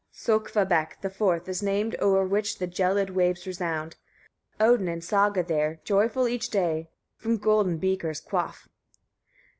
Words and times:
7. 0.09 0.43
Sökkvabekk 0.49 0.99
the 1.01 1.11
fourth 1.11 1.47
is 1.47 1.61
named 1.61 1.95
o'er 2.01 2.25
which 2.25 2.57
the 2.57 2.65
gelid 2.67 3.11
waves 3.11 3.45
resound; 3.45 3.97
Odin 4.59 4.87
and 4.87 5.03
Saga 5.03 5.43
there, 5.43 5.79
joyful 5.83 6.27
each 6.27 6.49
day, 6.49 6.89
from 7.17 7.37
golden 7.37 7.77
beakers 7.77 8.19
quaff. 8.19 8.67